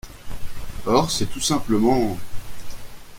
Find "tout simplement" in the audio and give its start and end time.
1.27-2.17